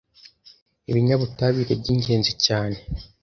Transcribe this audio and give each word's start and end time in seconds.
ibinyabutabire 0.89 1.73
by’ingenzi 1.81 2.31
cyane 2.45 2.77